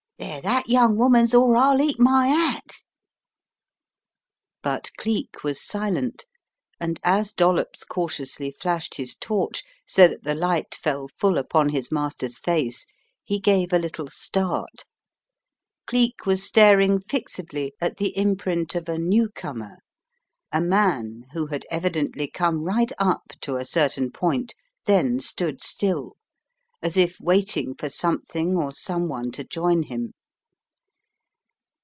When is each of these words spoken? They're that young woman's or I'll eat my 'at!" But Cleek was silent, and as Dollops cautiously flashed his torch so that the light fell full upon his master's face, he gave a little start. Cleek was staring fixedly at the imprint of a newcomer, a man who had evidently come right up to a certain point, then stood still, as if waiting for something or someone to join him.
They're 0.17 0.41
that 0.49 0.69
young 0.69 0.97
woman's 0.97 1.33
or 1.33 1.55
I'll 1.55 1.81
eat 1.81 1.99
my 1.99 2.27
'at!" 2.29 2.83
But 4.61 4.91
Cleek 4.95 5.43
was 5.43 5.59
silent, 5.65 6.25
and 6.79 6.99
as 7.03 7.33
Dollops 7.33 7.83
cautiously 7.83 8.51
flashed 8.51 8.95
his 8.95 9.15
torch 9.15 9.63
so 9.87 10.07
that 10.07 10.23
the 10.23 10.35
light 10.35 10.75
fell 10.75 11.07
full 11.07 11.39
upon 11.39 11.69
his 11.69 11.91
master's 11.91 12.37
face, 12.37 12.85
he 13.23 13.39
gave 13.39 13.73
a 13.73 13.79
little 13.79 14.09
start. 14.09 14.85
Cleek 15.87 16.25
was 16.27 16.43
staring 16.43 16.99
fixedly 17.01 17.73
at 17.81 17.97
the 17.97 18.15
imprint 18.15 18.75
of 18.75 18.87
a 18.87 18.99
newcomer, 18.99 19.77
a 20.51 20.61
man 20.61 21.23
who 21.33 21.47
had 21.47 21.65
evidently 21.71 22.27
come 22.29 22.63
right 22.63 22.91
up 22.99 23.29
to 23.41 23.55
a 23.55 23.65
certain 23.65 24.11
point, 24.11 24.53
then 24.85 25.19
stood 25.19 25.63
still, 25.63 26.15
as 26.83 26.97
if 26.97 27.19
waiting 27.19 27.75
for 27.75 27.87
something 27.89 28.57
or 28.57 28.71
someone 28.73 29.29
to 29.31 29.43
join 29.43 29.83
him. 29.83 30.11